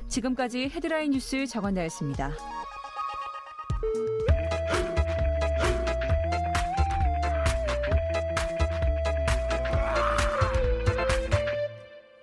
[0.09, 2.33] 지금까지 헤드라인 뉴스 정원나였습니다.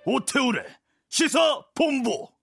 [0.05, 0.63] 오태훈의
[1.09, 2.38] 시사 본부.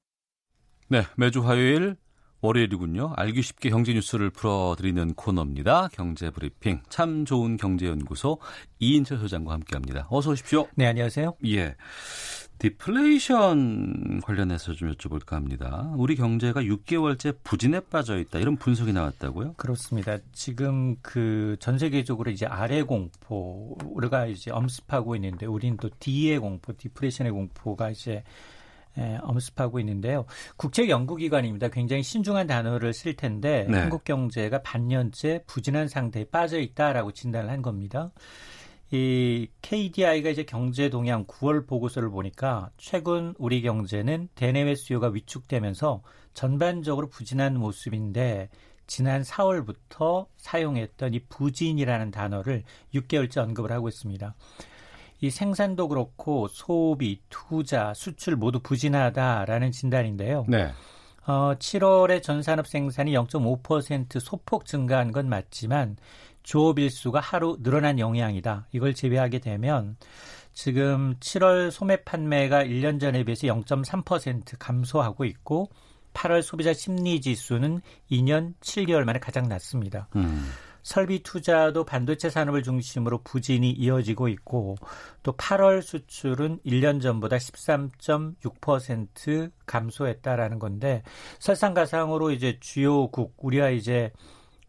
[0.88, 1.96] 네, 매주 화요일
[2.42, 3.14] 월요일이군요.
[3.16, 5.88] 알기 쉽게 경제 뉴스를 풀어드리는 코너입니다.
[5.92, 8.38] 경제 브리핑 참 좋은 경제연구소
[8.78, 10.06] 이인철 소장과 함께합니다.
[10.10, 10.68] 어서 오십시오.
[10.76, 11.36] 네, 안녕하세요.
[11.46, 11.74] 예.
[12.58, 15.92] 디플레이션 관련해서 좀 여쭤볼까 합니다.
[15.96, 19.54] 우리 경제가 6개월째 부진에 빠져 있다 이런 분석이 나왔다고요?
[19.54, 20.18] 그렇습니다.
[20.32, 26.72] 지금 그 전 세계적으로 이제 R의 공포 우리가 이제 엄습하고 있는데 우리는 또 D의 공포,
[26.76, 28.22] 디플레이션의 공포가 이제
[28.98, 30.24] 예, 엄습하고 있는데요.
[30.56, 31.68] 국책 연구기관입니다.
[31.68, 33.78] 굉장히 신중한 단어를 쓸 텐데 네.
[33.78, 38.10] 한국 경제가 반년째 부진한 상태에 빠져 있다라고 진단을 한 겁니다.
[38.92, 46.02] 이 KDI가 이제 경제 동향 9월 보고서를 보니까 최근 우리 경제는 대내외 수요가 위축되면서
[46.34, 48.48] 전반적으로 부진한 모습인데
[48.86, 52.62] 지난 4월부터 사용했던 이 부진이라는 단어를
[52.94, 54.34] 6개월째 언급을 하고 있습니다.
[55.20, 60.44] 이 생산도 그렇고 소비, 투자, 수출 모두 부진하다라는 진단인데요.
[60.48, 60.72] 네.
[61.26, 65.96] 어, 7월에 전 산업 생산이 0.5% 소폭 증가한 건 맞지만
[66.42, 68.68] 조업 일수가 하루 늘어난 영향이다.
[68.72, 69.96] 이걸 제외하게 되면
[70.52, 75.68] 지금 7월 소매 판매가 1년 전에 비해서 0.3% 감소하고 있고
[76.14, 80.08] 8월 소비자 심리 지수는 2년 7개월 만에 가장 낮습니다.
[80.16, 80.48] 음.
[80.86, 84.76] 설비 투자도 반도체 산업을 중심으로 부진이 이어지고 있고
[85.24, 91.02] 또 8월 수출은 1년 전보다 13.6% 감소했다라는 건데
[91.40, 94.12] 설상가상으로 이제 주요국 우리가 이제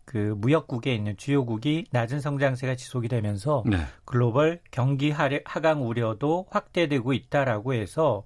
[0.05, 3.77] 그 무역국에 있는 주요국이 낮은 성장세가 지속이 되면서 네.
[4.03, 8.23] 글로벌 경기 하강 우려도 확대되고 있다라고 해서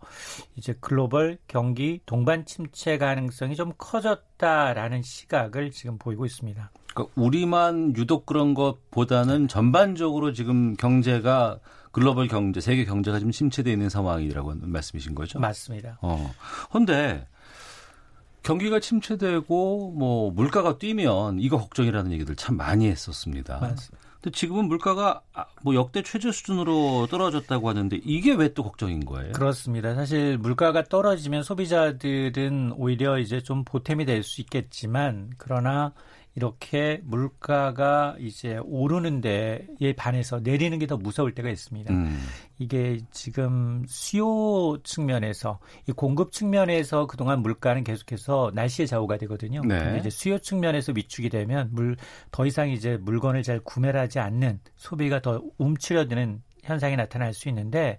[0.56, 6.72] 이제 글로벌 경기 동반 침체 가능성이 좀 커졌다라는 시각을 지금 보이고 있습니다.
[6.94, 11.60] 그러니까 우리만 유독 그런 것보다는 전반적으로 지금 경제가
[11.92, 15.40] 글로벌 경제, 세계 경제가 좀 침체되어 있는 상황이라고 말씀이신 거죠?
[15.40, 15.98] 맞습니다.
[16.02, 16.34] 어.
[16.72, 17.28] 근데
[18.44, 23.60] 경기가 침체되고 뭐 물가가 뛰면 이거 걱정이라는 얘기들 참 많이 했었습니다.
[23.60, 23.98] 맞습니다.
[24.22, 29.32] 근데 지금은 물가가 아, 뭐 역대 최저 수준으로 떨어졌다고 하는데 이게 왜 또 걱정인 거예요?
[29.34, 29.96] 그렇습니다.
[29.96, 35.94] 사실 물가가 떨어지면 소비자들은 오히려 이제 좀 보탬이 될 수 있겠지만 그러나
[36.36, 41.94] 이렇게 물가가 이제 오르는 데에 반해서 내리는 게 더 무서울 때가 있습니다.
[41.94, 42.20] 음.
[42.60, 49.62] 이게 지금 수요 측면에서 이 공급 측면에서 그동안 물가는 계속해서 날씨의 좌우가 되거든요.
[49.62, 49.78] 네.
[49.80, 51.96] 근데 이제 수요 측면에서 위축이 되면 물
[52.32, 57.98] 더 이상 이제 물건을 잘 구매를 하지 않는 소비가 더 움츠려드는 현상이 나타날 수 있는데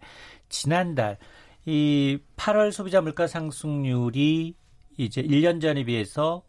[0.49, 1.18] 지난달
[1.64, 4.55] 이 8월 소비자 물가 상승률이
[4.99, 6.42] 이제 1년 전에 비해서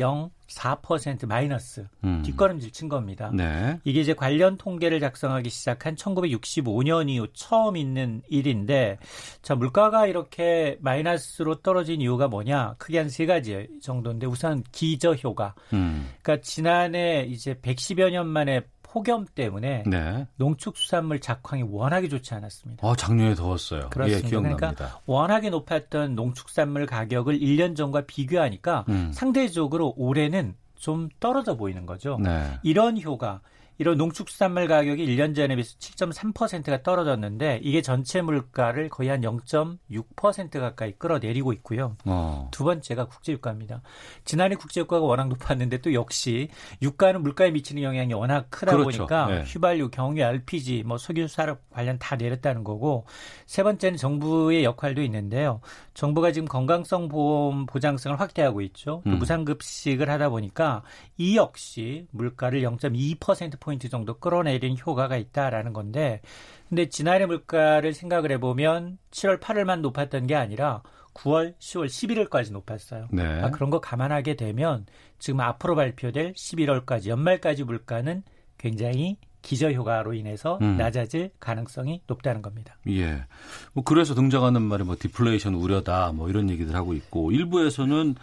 [0.00, 2.22] 0.04% 마이너스 음.
[2.24, 3.30] 뒷걸음질 친 겁니다.
[3.34, 3.78] 네.
[3.84, 8.98] 이게 이제 관련 통계를 작성하기 시작한 1965년 이후 처음 있는 일인데
[9.42, 12.74] 자 물가가 이렇게 마이너스로 떨어진 이유가 뭐냐?
[12.78, 15.54] 크게 한 세 가지 정도인데 우선 기저 효과.
[15.72, 16.08] 음.
[16.22, 20.26] 그러니까 지난해 이제 110여 년 만에 폭염 때문에 네.
[20.36, 22.86] 농축수산물 작황이 워낙에 좋지 않았습니다.
[22.86, 23.88] 아, 작년에 더웠어요.
[23.90, 24.26] 그렇습니다.
[24.26, 24.74] 예, 기억납니다.
[24.74, 29.12] 그러니까 워낙에 높았던 농축산물 가격을 1년 전과 비교하니까 음.
[29.14, 32.18] 상대적으로 올해는 좀 떨어져 보이는 거죠.
[32.20, 32.58] 네.
[32.64, 33.40] 이런 효과
[33.80, 40.92] 이런 농축수산물 가격이 1년 전에 비해서 7.3%가 떨어졌는데 이게 전체 물가를 거의 한 0.6% 가까이
[40.92, 41.96] 끌어내리고 있고요.
[42.04, 42.50] 어.
[42.50, 43.80] 두 번째가 국제유가입니다.
[44.26, 46.50] 지난해 국제유가가 워낙 높았는데 또 역시
[46.82, 49.06] 유가는 물가에 미치는 영향이 워낙 크다 그렇죠.
[49.06, 49.42] 보니까 네.
[49.44, 53.06] 휘발유, 경유, LPG, 뭐 석유 산업 관련 다 내렸다는 거고
[53.46, 55.62] 세 번째는 정부의 역할도 있는데요.
[56.00, 59.02] 정부가 지금 건강성 보험 보장성을 확대하고 있죠.
[59.06, 59.18] 음.
[59.18, 60.82] 무상급식을 하다 보니까
[61.18, 66.22] 이 역시 물가를 0.2% 포인트 정도 끌어내린 효과가 있다라는 건데
[66.70, 70.82] 근데 지난해 물가를 생각을 해보면 7월 8월만 높았던 게 아니라
[71.12, 71.84] 9월, 10월,
[72.30, 73.08] 11월까지 높았어요.
[73.10, 73.22] 네.
[73.42, 74.86] 아, 그런 거 감안하게 되면
[75.18, 78.22] 지금 앞으로 발표될 11월까지 연말까지 물가는
[78.56, 80.76] 굉장히 기저 효과로 인해서 음.
[80.76, 82.76] 낮아질 가능성이 높다는 겁니다.
[82.88, 83.24] 예.
[83.72, 88.14] 뭐 그래서 등장하는 말이 뭐 디플레이션 우려다 뭐 이런 얘기들 하고 있고 일부에서는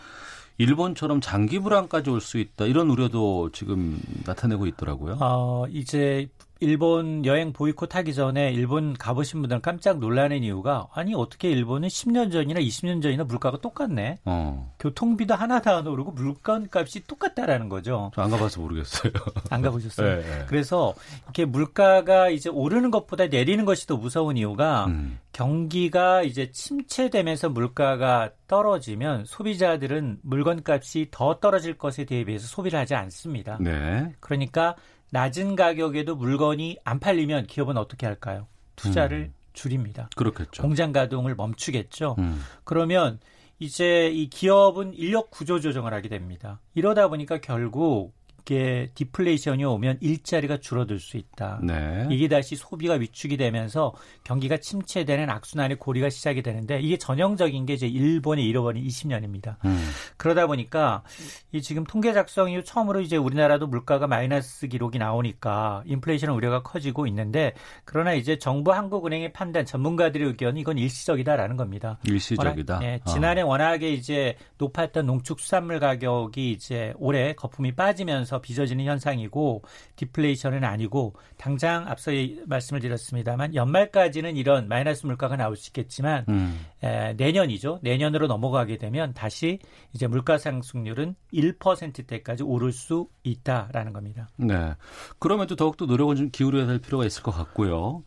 [0.60, 5.18] 일본처럼 장기 불황까지 올 수 있다 이런 우려도 지금 나타내고 있더라고요.
[5.22, 6.28] 어, 이제
[6.60, 12.32] 일본 여행 보이콧 하기 전에 일본 가보신 분들은 깜짝 놀라는 이유가 아니 어떻게 일본은 10년
[12.32, 14.20] 전이나 20년 전이나 물가가 똑같네.
[14.26, 14.74] 어.
[14.80, 18.12] 교통비도 하나도 안 오르고 물건 값이 똑같다라는 거죠.
[18.16, 19.12] 안 가봐서 모르겠어요.
[19.50, 20.22] 안 가보셨어요?
[20.22, 20.46] 네, 네.
[20.48, 20.94] 그래서
[21.24, 25.20] 이렇게 물가가 이제 오르는 것보다 내리는 것이 더 무서운 이유가 음.
[25.34, 33.58] 경기가 이제 침체되면서 물가가 떨어지면 소비자들은 물건 값이 더 떨어질 것에 대비해서 소비를 하지 않습니다.
[33.60, 34.14] 네.
[34.20, 34.76] 그러니까
[35.12, 38.48] 낮은 가격에도 물건이 안 팔리면 기업은 어떻게 할까요?
[38.76, 39.34] 투자를 음.
[39.54, 40.10] 줄입니다.
[40.16, 40.62] 그렇겠죠.
[40.62, 42.16] 공장 가동을 멈추겠죠.
[42.20, 42.42] 음.
[42.64, 43.20] 그러면
[43.60, 46.60] 이제 이 기업은 인력 구조 조정을 하게 됩니다.
[46.76, 48.14] 이러다 보니까 결국
[48.48, 51.60] 이게 디플레이션이 오면 일자리가 줄어들 수 있다.
[51.62, 52.08] 네.
[52.10, 57.88] 이게 다시 소비가 위축이 되면서 경기가 침체되는 악순환의 고리가 시작이 되는데 이게 전형적인 게 이제
[57.88, 59.58] 일본의 잃어버린 20년입니다.
[59.66, 59.90] 음.
[60.16, 61.04] 그러다 보니까
[61.52, 67.06] 이 지금 통계 작성 이후 처음으로 이제 우리나라도 물가가 마이너스 기록이 나오니까 인플레이션 우려가 커지고
[67.08, 72.00] 있는데 그러나 이제 정부 한국은행의 판단 전문가들의 의견 이건 일시적이다라는 겁니다.
[72.06, 72.76] 일시적이다.
[72.76, 73.48] 워낙, 네, 지난해 어.
[73.48, 79.64] 워낙에 이제 높았던 농축수산물 가격이 이제 올해 거품이 빠지면서 더 빚어지는 현상이고
[79.96, 82.12] 디플레이션은 아니고 당장 앞서
[82.46, 86.66] 말씀을 드렸습니다만 연말까지는 이런 마이너스 물가가 나올 수 있겠지만 음.
[86.84, 87.80] 에, 내년이죠.
[87.82, 89.60] 내년으로 넘어가게 되면 다시
[89.94, 94.30] 이제 물가 상승률은 1%대까지 오를 수 있다라는 겁니다.
[94.38, 94.74] 네.
[95.20, 98.04] 그러면 또 더욱더 노력을 좀 기울여야 될 필요가 있을 것 같고요.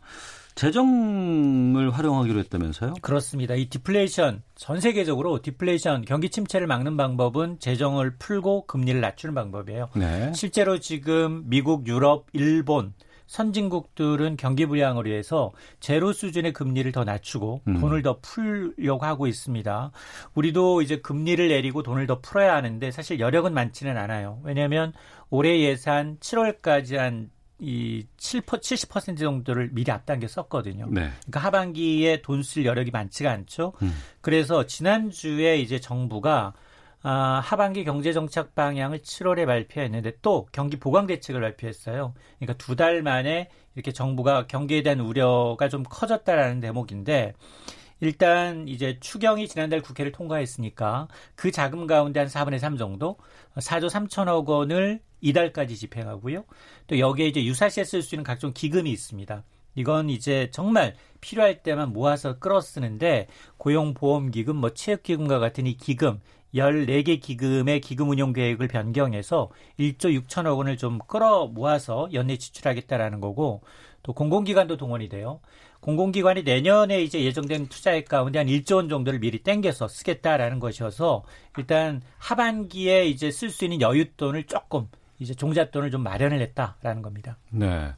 [0.55, 2.95] 재정을 활용하기로 했다면서요?
[3.01, 3.55] 그렇습니다.
[3.55, 9.89] 이 디플레이션 전 세계적으로 디플레이션 경기 침체를 막는 방법은 재정을 풀고 금리를 낮추는 방법이에요.
[9.95, 10.31] 네.
[10.33, 12.93] 실제로 지금 미국, 유럽, 일본
[13.31, 17.79] 선진국들은 경기 부양을 위해서 제로 수준의 금리를 더 낮추고 음.
[17.79, 19.91] 돈을 더 풀려고 하고 있습니다.
[20.35, 24.41] 우리도 이제 금리를 내리고 돈을 더 풀어야 하는데 사실 여력은 많지는 않아요.
[24.43, 24.91] 왜냐하면
[25.29, 27.29] 올해 예산 7월까지 한
[27.61, 30.87] 이 7%, 70% 정도를 미리 앞당겨 썼거든요.
[30.89, 31.11] 네.
[31.21, 33.73] 그러니까 하반기에 돈 쓸 여력이 많지가 않죠.
[33.83, 33.93] 음.
[34.21, 36.53] 그래서 지난주에 이제 정부가
[37.03, 42.13] 아, 하반기 경제 정책 방향을 7월에 발표했는데 또 경기 보강 대책을 발표했어요.
[42.39, 47.33] 그러니까 두 달 만에 이렇게 정부가 경기에 대한 우려가 좀 커졌다라는 대목인데
[48.01, 53.17] 일단 이제 추경이 지난달 국회를 통과했으니까 그 자금 가운데 한 4분의 3 정도
[53.55, 56.43] 4조 3천억 원을 이달까지 집행하고요.
[56.87, 59.43] 또 여기에 이제 유사시에 쓸 수 있는 각종 기금이 있습니다.
[59.75, 66.19] 이건 이제 정말 필요할 때만 모아서 끌어 쓰는데 고용보험기금, 뭐 체육기금과 같은 이 기금
[66.53, 69.49] 14개 기금의 기금 운용 계획을 변경해서
[69.79, 73.61] 1조 6천억 원을 좀 끌어 모아서 연내 지출하겠다라는 거고
[74.03, 75.39] 또 공공기관도 동원이 돼요.
[75.79, 81.23] 공공기관이 내년에 이제 예정된 투자액 가운데 한 1조 원 정도를 미리 땡겨서 쓰겠다라는 것이어서
[81.57, 84.89] 일단 하반기에 이제 쓸 수 있는 여윳돈을 조금
[85.21, 87.37] 이제 종잣돈을 좀 마련을 했다라는 겁니다.
[87.51, 87.93] 네.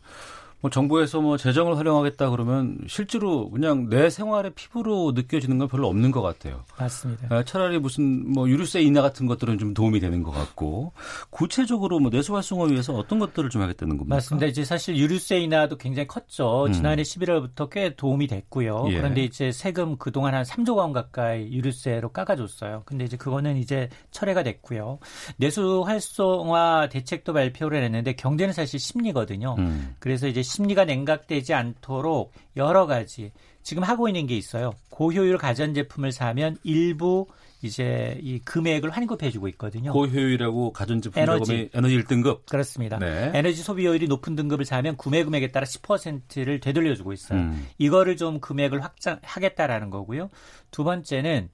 [0.64, 6.12] 뭐 정부에서 뭐 재정을 활용하겠다 그러면 실제로 그냥 내 생활의 피부로 느껴지는 건 별로 없는
[6.12, 6.64] 것 같아요.
[6.80, 7.28] 맞습니다.
[7.36, 10.94] 아, 차라리 무슨 뭐 유류세 인하 같은 것들은 좀 도움이 되는 것 같고
[11.32, 14.16] 구체적으로 뭐 내수 활성화 위해서 어떤 것들을 좀 하겠다는 겁니까?
[14.16, 14.48] 맞습니다.
[14.48, 16.68] 이제 사실 유류세 인하도 굉장히 컸죠.
[16.68, 16.72] 음.
[16.72, 18.86] 지난해 11월부터 꽤 도움이 됐고요.
[18.88, 18.96] 예.
[18.96, 22.84] 그런데 이제 세금 그동안 한 3조 원 가까이 유류세로 깎아줬어요.
[22.86, 25.00] 근데 이제 그거는 이제 철회가 됐고요.
[25.36, 29.56] 내수 활성화 대책도 발표를 했는데 경제는 사실 심리거든요.
[29.60, 29.94] 음.
[30.00, 33.32] 그래서 이제 심리가 냉각되지 않도록 여러 가지
[33.64, 34.74] 지금 하고 있는 게 있어요.
[34.92, 37.26] 고효율 가전제품을 사면 일부
[37.64, 39.94] 이제 이 금액을 환급해 주고 있거든요.
[39.94, 43.00] 고효율이라고 가전제품 에너지 에너지 1등급 그렇습니다.
[43.00, 43.32] 네.
[43.34, 47.40] 에너지 소비효율이 높은 등급을 사면 구매 금액에 따라 10%를 되돌려 주고 있어요.
[47.40, 47.68] 음.
[47.80, 50.30] 이거를 좀 금액을 확장하겠다라는 거고요.
[50.70, 51.50] 두 번째는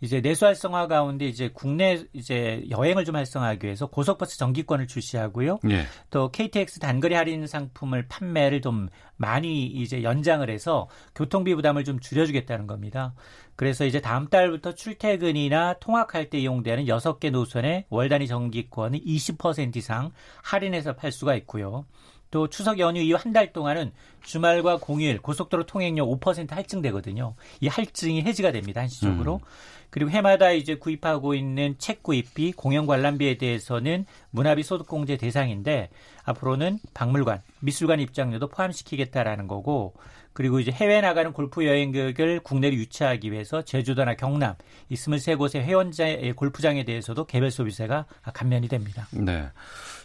[0.00, 5.58] 이제 내수 활성화 가운데 이제 국내 이제 여행을 좀 활성화하기 위해서 고속버스 정기권을 출시하고요.
[5.70, 5.86] 예.
[6.10, 12.66] 또 KTX 단거리 할인 상품을 판매를 좀 많이 이제 연장을 해서 교통비 부담을 좀 줄여주겠다는
[12.66, 13.14] 겁니다.
[13.56, 20.12] 그래서 이제 다음 달부터 출퇴근이나 통학할 때 이용되는 6개 노선의 월 단위 정기권을 20% 이상
[20.44, 21.84] 할인해서 팔 수가 있고요.
[22.30, 27.34] 또 추석 연휴 이후 한 달 동안은 주말과 공휴일 고속도로 통행료 5% 할증되거든요.
[27.60, 28.80] 이 할증이 해지가 됩니다.
[28.80, 29.34] 한시적으로.
[29.36, 29.48] 음.
[29.90, 35.88] 그리고 해마다 이제 구입하고 있는 책 구입비, 공연 관람비에 대해서는 문화비 소득공제 대상인데
[36.24, 39.94] 앞으로는 박물관, 미술관 입장료도 포함시키겠다라는 거고
[40.34, 44.54] 그리고 이제 해외 나가는 골프 여행객을 국내로 유치하기 위해서 제주도나 경남
[44.88, 48.04] 이 23곳의 회원자의 골프장에 대해서도 개별 소비세가
[48.34, 49.08] 감면이 됩니다.
[49.10, 49.48] 네.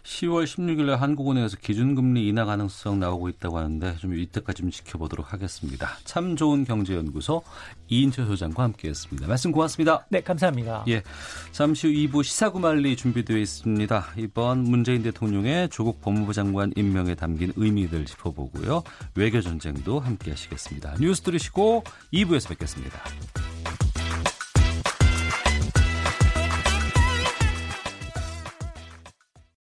[0.04, 5.98] 10월 16일에 한국은행에서 기준금리 인하 가능성 나오고 있다고 하는데 좀 이때까지 좀 지켜보도록 하겠습니다.
[6.04, 7.42] 참 좋은 경제연구소
[7.90, 9.28] 이인철 소장과 함께했습니다.
[9.28, 10.06] 말씀 고맙습니다.
[10.10, 10.84] 네, 감사합니다.
[10.90, 11.04] 예,
[11.52, 14.06] 잠시 후 2부 시사구말리 준비되어 있습니다.
[14.18, 18.84] 이번 문재인 대통령의 조국 법무부 장관 임명에 담긴 의미들 짚어보고요.
[19.16, 20.96] 외교 전쟁도 함께하시겠습니다.
[21.00, 21.84] 뉴스 들으시고
[22.14, 23.02] 2부에서 뵙겠습니다.